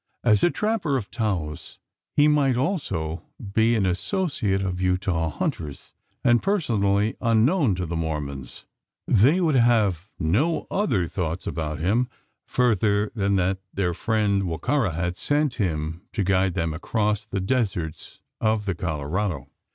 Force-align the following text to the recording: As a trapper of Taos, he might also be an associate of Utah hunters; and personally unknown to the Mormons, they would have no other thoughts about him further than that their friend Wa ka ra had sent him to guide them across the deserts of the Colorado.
As 0.23 0.43
a 0.43 0.49
trapper 0.49 0.97
of 0.97 1.11
Taos, 1.11 1.77
he 2.15 2.27
might 2.27 2.57
also 2.57 3.21
be 3.53 3.75
an 3.75 3.85
associate 3.85 4.63
of 4.63 4.81
Utah 4.81 5.29
hunters; 5.29 5.93
and 6.23 6.41
personally 6.41 7.15
unknown 7.21 7.75
to 7.75 7.85
the 7.85 7.95
Mormons, 7.95 8.65
they 9.07 9.39
would 9.39 9.53
have 9.53 10.09
no 10.17 10.65
other 10.71 11.07
thoughts 11.07 11.45
about 11.45 11.77
him 11.77 12.09
further 12.47 13.11
than 13.13 13.35
that 13.35 13.59
their 13.71 13.93
friend 13.93 14.45
Wa 14.45 14.57
ka 14.57 14.77
ra 14.77 14.89
had 14.89 15.17
sent 15.17 15.53
him 15.61 16.01
to 16.13 16.23
guide 16.23 16.55
them 16.55 16.73
across 16.73 17.23
the 17.23 17.39
deserts 17.39 18.21
of 18.39 18.65
the 18.65 18.73
Colorado. 18.73 19.51